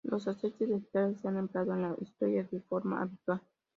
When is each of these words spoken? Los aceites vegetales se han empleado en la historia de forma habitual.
Los 0.03 0.27
aceites 0.27 0.67
vegetales 0.67 1.19
se 1.21 1.27
han 1.27 1.37
empleado 1.37 1.75
en 1.75 1.83
la 1.83 1.95
historia 2.01 2.43
de 2.49 2.59
forma 2.61 3.03
habitual. 3.03 3.39